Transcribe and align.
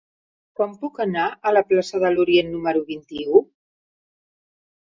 Com 0.59 0.71
puc 0.85 0.97
anar 1.03 1.25
a 1.49 1.51
la 1.57 1.63
plaça 1.73 2.01
de 2.05 2.11
l'Orient 2.15 2.51
número 2.57 2.81
vint-i-u? 2.91 3.43